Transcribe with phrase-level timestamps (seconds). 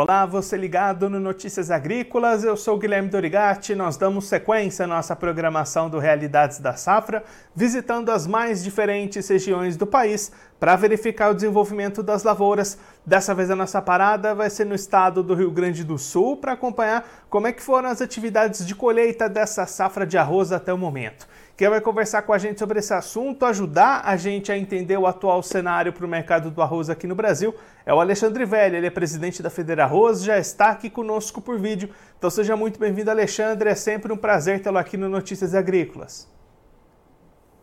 [0.00, 3.74] Olá, você ligado no Notícias Agrícolas, eu sou Guilherme Dorigatti.
[3.74, 9.76] Nós damos sequência à nossa programação do Realidades da Safra, visitando as mais diferentes regiões
[9.76, 10.30] do país
[10.60, 12.78] para verificar o desenvolvimento das lavouras.
[13.04, 16.52] Dessa vez a nossa parada vai ser no estado do Rio Grande do Sul para
[16.52, 20.78] acompanhar como é que foram as atividades de colheita dessa safra de arroz até o
[20.78, 21.26] momento.
[21.58, 25.08] Quem vai conversar com a gente sobre esse assunto, ajudar a gente a entender o
[25.08, 27.52] atual cenário para o mercado do arroz aqui no Brasil,
[27.84, 28.76] é o Alexandre Velho.
[28.76, 31.90] Ele é presidente da Federa Arroz, já está aqui conosco por vídeo.
[32.16, 33.70] Então seja muito bem-vindo, Alexandre.
[33.70, 36.28] É sempre um prazer tê-lo aqui no Notícias Agrícolas.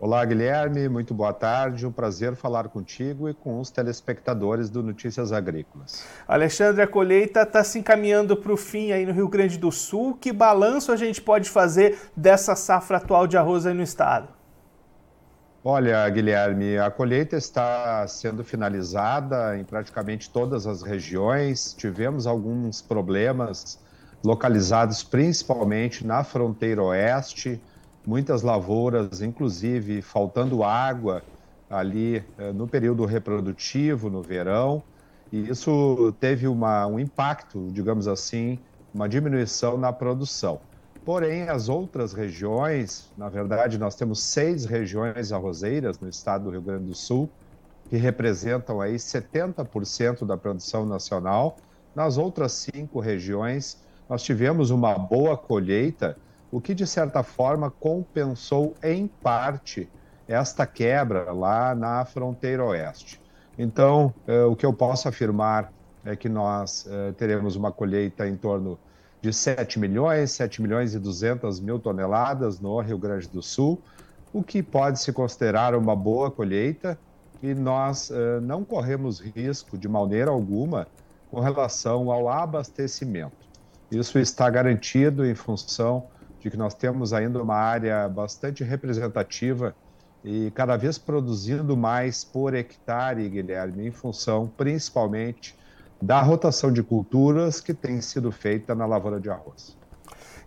[0.00, 1.84] Olá, Guilherme, muito boa tarde.
[1.84, 6.06] Um prazer falar contigo e com os telespectadores do Notícias Agrícolas.
[6.28, 10.16] Alexandre, a colheita está se encaminhando para o fim aí no Rio Grande do Sul.
[10.16, 14.28] Que balanço a gente pode fazer dessa safra atual de arroz aí no estado?
[15.64, 21.74] Olha, Guilherme, a colheita está sendo finalizada em praticamente todas as regiões.
[21.76, 23.80] Tivemos alguns problemas
[24.22, 27.60] localizados principalmente na fronteira oeste
[28.08, 31.22] muitas lavouras, inclusive faltando água
[31.68, 34.82] ali eh, no período reprodutivo, no verão,
[35.30, 38.58] e isso teve uma, um impacto, digamos assim,
[38.94, 40.58] uma diminuição na produção.
[41.04, 46.62] Porém, as outras regiões, na verdade, nós temos seis regiões arrozeiras no estado do Rio
[46.62, 47.28] Grande do Sul,
[47.90, 51.58] que representam aí 70% da produção nacional.
[51.94, 53.76] Nas outras cinco regiões,
[54.08, 56.16] nós tivemos uma boa colheita,
[56.50, 59.88] o que de certa forma compensou em parte
[60.26, 63.20] esta quebra lá na fronteira oeste.
[63.58, 65.72] Então, eh, o que eu posso afirmar
[66.04, 68.78] é que nós eh, teremos uma colheita em torno
[69.20, 73.80] de 7 milhões, 7 milhões e 200 mil toneladas no Rio Grande do Sul,
[74.32, 76.98] o que pode se considerar uma boa colheita
[77.42, 80.86] e nós eh, não corremos risco de maneira alguma
[81.30, 83.48] com relação ao abastecimento.
[83.90, 86.06] Isso está garantido em função
[86.40, 89.74] de que nós temos ainda uma área bastante representativa
[90.24, 95.56] e cada vez produzindo mais por hectare, Guilherme, em função principalmente
[96.00, 99.76] da rotação de culturas que tem sido feita na lavoura de arroz.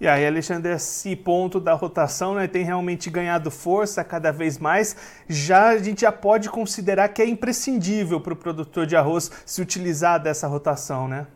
[0.00, 4.94] E aí, Alexandre, esse ponto da rotação né, tem realmente ganhado força cada vez mais.
[5.28, 9.60] Já a gente já pode considerar que é imprescindível para o produtor de arroz se
[9.60, 11.26] utilizar dessa rotação, né?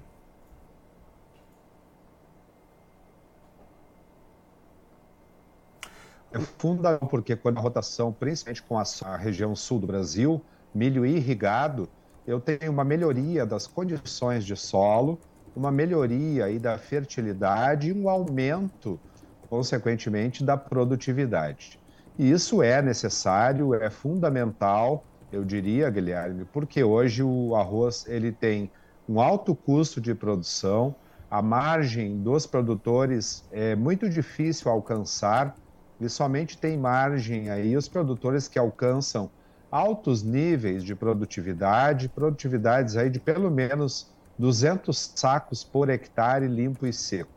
[6.35, 10.43] É fundamental porque quando a rotação, principalmente com a região sul do Brasil,
[10.75, 11.89] milho irrigado,
[12.27, 15.21] eu tenho uma melhoria das condições de solo,
[15.55, 18.99] uma melhoria aí da fertilidade e um aumento,
[19.51, 21.79] consequentemente, da produtividade.
[22.19, 28.71] E isso é necessário, é fundamental, eu diria, Guilherme, porque hoje o arroz ele tem
[29.07, 30.95] um alto custo de produção,
[31.31, 35.55] a margem dos produtores é muito difícil alcançar
[36.05, 39.31] e somente tem margem aí os produtores que alcançam
[39.71, 46.93] altos níveis de produtividade, produtividades aí de pelo menos 200 sacos por hectare limpo e
[46.93, 47.31] seco.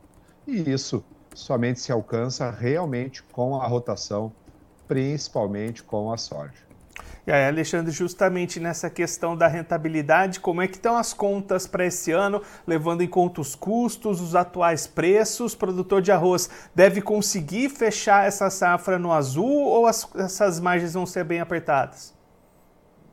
[0.48, 4.34] E isso somente se alcança realmente com a rotação,
[4.88, 6.75] principalmente com a soja.
[7.28, 11.84] E aí, Alexandre, justamente nessa questão da rentabilidade, como é que estão as contas para
[11.84, 15.56] esse ano, levando em conta os custos, os atuais preços?
[15.56, 21.08] Produtor de arroz deve conseguir fechar essa safra no azul ou as, essas margens vão
[21.08, 22.14] ser bem apertadas?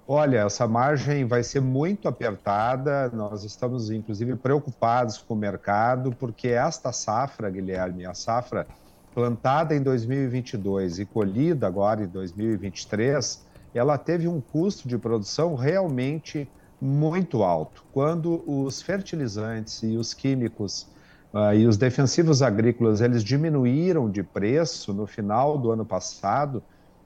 [0.06, 3.08] Olha, essa margem vai ser muito apertada.
[3.14, 8.66] Nós estamos, inclusive, preocupados com o mercado, porque esta safra, Guilherme, a safra
[9.14, 13.42] plantada em 2022 e colhida agora em 2023,
[13.74, 16.48] ela teve um custo de produção realmente
[16.80, 17.84] muito alto.
[17.92, 20.88] Quando os fertilizantes e os químicos
[21.32, 26.62] uh, e os defensivos agrícolas eles diminuíram de preço no final do ano passado,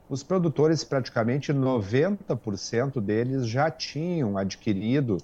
[0.09, 5.17] os produtores praticamente 90% deles já tinham adquirido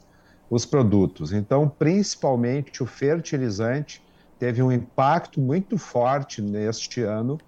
[0.50, 1.34] os produtos.
[1.34, 4.04] Então, principalmente o fertilizante
[4.38, 7.40] teve um impacto muito forte neste ano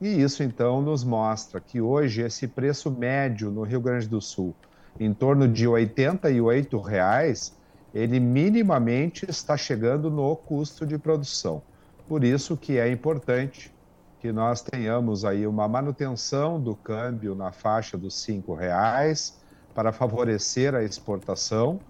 [0.00, 4.54] e isso então nos mostra que hoje esse preço médio no Rio Grande do Sul,
[4.98, 7.54] em torno de 88 reais,
[7.92, 11.62] ele minimamente está chegando no custo de produção.
[12.08, 13.72] Por isso que é importante
[14.20, 19.38] que nós tenhamos aí uma manutenção do câmbio na faixa dos R$ reais
[19.74, 21.80] para favorecer a exportação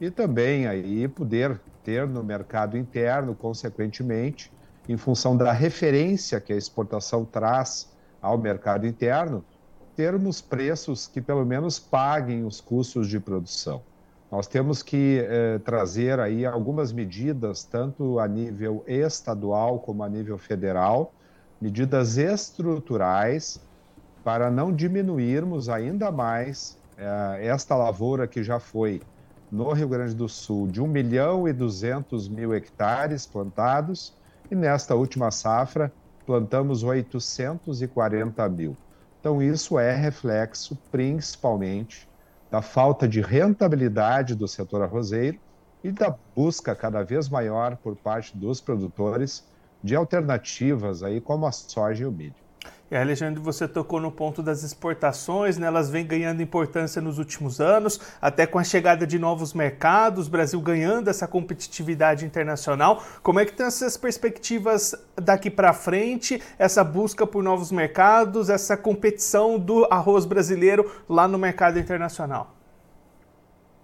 [0.00, 4.50] e também aí poder ter no mercado interno, consequentemente,
[4.88, 7.88] em função da referência que a exportação traz
[8.20, 9.44] ao mercado interno,
[9.96, 13.82] termos preços que pelo menos paguem os custos de produção.
[14.30, 20.36] Nós temos que eh, trazer aí algumas medidas, tanto a nível estadual como a nível
[20.36, 21.12] federal,
[21.60, 23.60] medidas estruturais
[24.24, 29.00] para não diminuirmos ainda mais eh, esta lavoura que já foi
[29.52, 34.14] no Rio Grande do Sul de 1 milhão e 200 mil hectares plantados
[34.50, 35.92] e nesta última safra
[36.26, 38.76] plantamos 840 mil.
[39.20, 42.08] Então, isso é reflexo principalmente
[42.50, 45.40] da falta de rentabilidade do setor arrozeiro
[45.82, 49.44] e da busca cada vez maior por parte dos produtores
[49.82, 52.43] de alternativas aí como a soja e o milho.
[52.90, 55.66] E Alexandre, você tocou no ponto das exportações, né?
[55.66, 60.60] elas vêm ganhando importância nos últimos anos, até com a chegada de novos mercados, Brasil
[60.60, 63.02] ganhando essa competitividade internacional.
[63.22, 68.76] Como é que estão essas perspectivas daqui para frente, essa busca por novos mercados, essa
[68.76, 72.54] competição do arroz brasileiro lá no mercado internacional?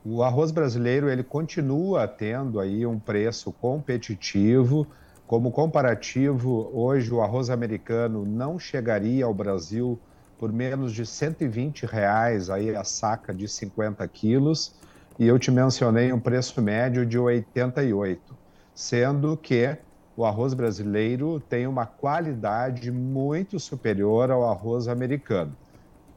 [0.05, 4.87] O arroz brasileiro ele continua tendo aí um preço competitivo,
[5.31, 9.97] como comparativo, hoje o arroz americano não chegaria ao Brasil
[10.37, 14.75] por menos de 120 reais aí a saca de 50 quilos,
[15.17, 18.37] e eu te mencionei um preço médio de 88,
[18.75, 19.77] sendo que
[20.17, 25.55] o arroz brasileiro tem uma qualidade muito superior ao arroz americano.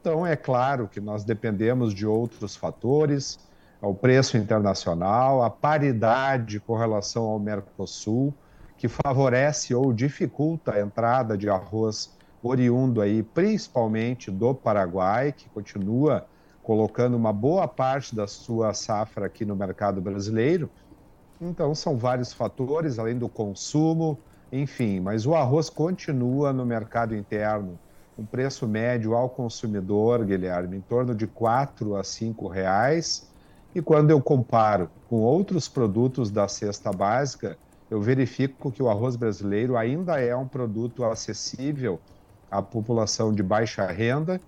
[0.00, 3.38] Então, é claro que nós dependemos de outros fatores,
[3.80, 8.34] o preço internacional, a paridade com relação ao Mercosul,
[8.76, 16.26] que favorece ou dificulta a entrada de arroz oriundo aí, principalmente do Paraguai, que continua
[16.62, 20.70] colocando uma boa parte da sua safra aqui no mercado brasileiro.
[21.40, 24.18] Então, são vários fatores, além do consumo,
[24.52, 27.78] enfim, mas o arroz continua no mercado interno,
[28.16, 33.28] um preço médio ao consumidor, Guilherme, em torno de 4 a 5 reais.
[33.74, 37.58] E quando eu comparo com outros produtos da cesta básica,
[37.90, 42.00] eu verifico que o arroz brasileiro ainda é um produto acessível
[42.50, 44.40] à população de baixa renda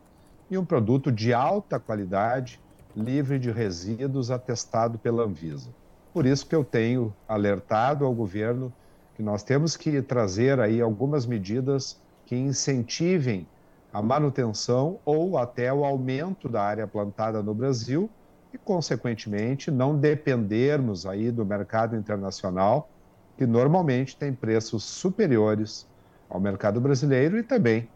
[0.51, 2.61] e um produto de alta qualidade,
[2.95, 5.71] livre de resíduos, atestado pela Anvisa.
[6.13, 8.73] Por isso que eu tenho alertado ao governo
[9.15, 13.47] que nós temos que trazer aí algumas medidas que incentivem
[13.93, 18.11] a manutenção ou até o aumento da área plantada no Brasil
[18.53, 22.91] e, consequentemente, não dependermos aí do mercado internacional
[23.37, 25.87] que normalmente tem preços superiores
[26.29, 27.89] ao mercado brasileiro e também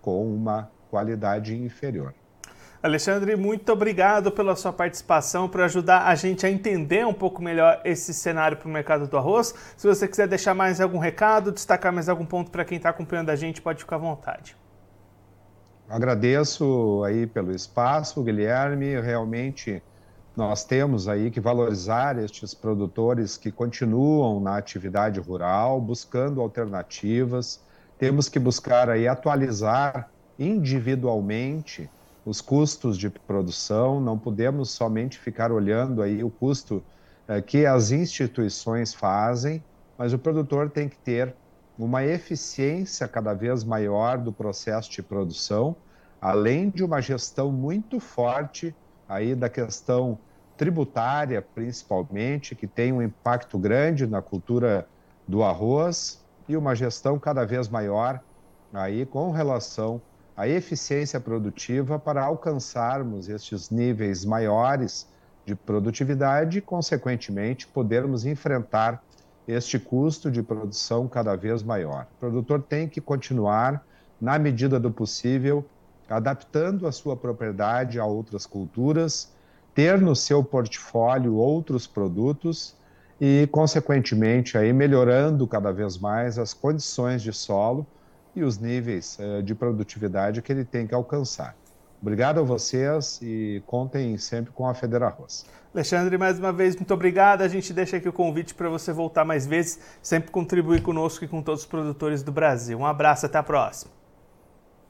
[0.00, 2.14] com uma qualidade inferior.
[2.80, 7.80] Alexandre, muito obrigado pela sua participação, para ajudar a gente a entender um pouco melhor
[7.84, 9.52] esse cenário para o mercado do arroz.
[9.76, 13.30] Se você quiser deixar mais algum recado, destacar mais algum ponto para quem está acompanhando
[13.30, 14.56] a gente, pode ficar à vontade.
[15.88, 19.00] Agradeço aí pelo espaço, Guilherme.
[19.00, 19.82] Realmente
[20.38, 27.60] nós temos aí que valorizar estes produtores que continuam na atividade rural, buscando alternativas.
[27.98, 30.08] Temos que buscar aí atualizar
[30.38, 31.90] individualmente
[32.24, 34.00] os custos de produção.
[34.00, 36.84] Não podemos somente ficar olhando aí o custo
[37.26, 39.60] eh, que as instituições fazem,
[39.98, 41.34] mas o produtor tem que ter
[41.76, 45.74] uma eficiência cada vez maior do processo de produção,
[46.20, 48.72] além de uma gestão muito forte
[49.08, 50.16] aí da questão
[50.58, 54.86] tributária, principalmente, que tem um impacto grande na cultura
[55.26, 58.20] do arroz e uma gestão cada vez maior
[58.74, 60.02] aí com relação
[60.36, 65.06] à eficiência produtiva para alcançarmos estes níveis maiores
[65.46, 69.02] de produtividade e, consequentemente, podermos enfrentar
[69.46, 72.06] este custo de produção cada vez maior.
[72.16, 73.82] O produtor tem que continuar,
[74.20, 75.64] na medida do possível,
[76.10, 79.32] adaptando a sua propriedade a outras culturas,
[79.78, 82.74] ter no seu portfólio outros produtos
[83.20, 87.86] e, consequentemente, aí melhorando cada vez mais as condições de solo
[88.34, 91.54] e os níveis eh, de produtividade que ele tem que alcançar.
[92.02, 95.46] Obrigado a vocês e contem sempre com a Federa Arroz.
[95.72, 97.42] Alexandre, mais uma vez, muito obrigado.
[97.42, 101.28] A gente deixa aqui o convite para você voltar mais vezes, sempre contribuir conosco e
[101.28, 102.76] com todos os produtores do Brasil.
[102.80, 103.92] Um abraço, até a próxima.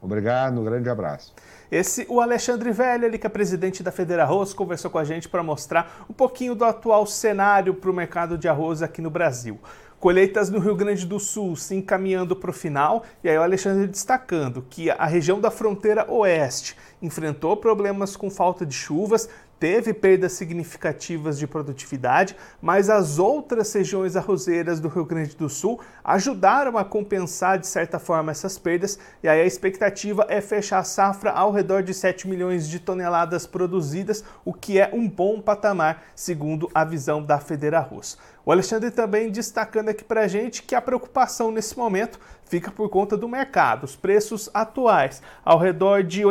[0.01, 1.35] Obrigado, um grande abraço.
[1.71, 5.29] Esse, o Alexandre Velho, ele que é presidente da Federa Arroz, conversou com a gente
[5.29, 9.59] para mostrar um pouquinho do atual cenário para o mercado de arroz aqui no Brasil.
[10.01, 13.89] Colheitas no Rio Grande do Sul se encaminhando para o final, e aí o Alexandre
[13.89, 19.29] destacando que a região da fronteira oeste enfrentou problemas com falta de chuvas,
[19.59, 25.81] teve perdas significativas de produtividade, mas as outras regiões arrozeiras do Rio Grande do Sul
[26.05, 30.85] ajudaram a compensar de certa forma essas perdas, e aí a expectativa é fechar a
[30.85, 36.05] safra ao redor de 7 milhões de toneladas produzidas, o que é um bom patamar,
[36.15, 38.17] segundo a visão da Federarroz.
[38.49, 42.89] O Alexandre também destacando aqui para a gente que a preocupação nesse momento fica por
[42.89, 43.85] conta do mercado.
[43.85, 46.25] Os preços atuais, ao redor de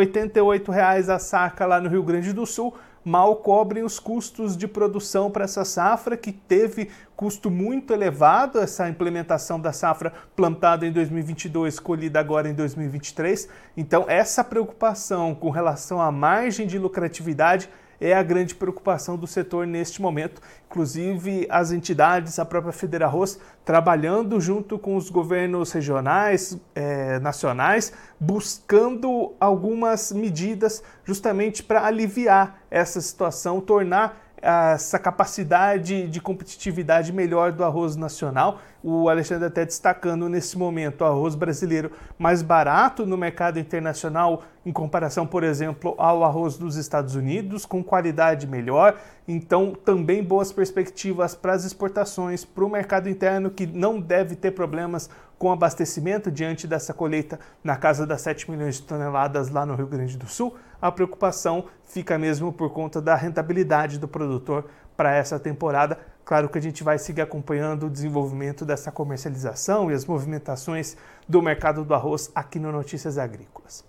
[0.58, 2.74] 88 reais a saca lá no Rio Grande do Sul,
[3.04, 8.88] mal cobrem os custos de produção para essa safra, que teve custo muito elevado, essa
[8.88, 13.50] implementação da safra plantada em 2022, colhida agora em 2023.
[13.76, 17.68] Então, essa preocupação com relação à margem de lucratividade
[18.00, 20.40] é a grande preocupação do setor neste momento.
[20.70, 29.34] Inclusive, as entidades, a própria Federarroz, trabalhando junto com os governos regionais, eh, nacionais, buscando
[29.40, 37.98] algumas medidas justamente para aliviar essa situação, tornar essa capacidade de competitividade melhor do arroz
[37.98, 38.62] nacional.
[38.82, 44.72] O Alexandre até destacando nesse momento o arroz brasileiro mais barato no mercado internacional em
[44.72, 48.98] comparação, por exemplo, ao arroz dos Estados Unidos, com qualidade melhor.
[49.27, 54.51] Então, também boas perspectivas para as exportações, para o mercado interno que não deve ter
[54.51, 59.75] problemas com abastecimento diante dessa colheita na casa das 7 milhões de toneladas lá no
[59.75, 64.66] Rio Grande do Sul, a preocupação fica mesmo por conta da rentabilidade do produtor
[64.96, 65.98] para essa temporada.
[66.26, 71.42] Claro que a gente vai seguir acompanhando o desenvolvimento dessa comercialização e as movimentações do
[71.42, 73.86] mercado do arroz aqui no Notícias Agrícolas.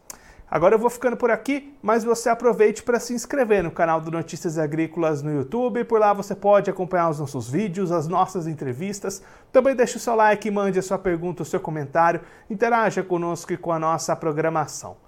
[0.51, 4.11] Agora eu vou ficando por aqui, mas você aproveite para se inscrever no canal do
[4.11, 5.85] Notícias Agrícolas no YouTube.
[5.85, 9.23] Por lá você pode acompanhar os nossos vídeos, as nossas entrevistas.
[9.53, 13.59] Também deixe o seu like, mande a sua pergunta, o seu comentário, interaja conosco e
[13.59, 15.08] com a nossa programação.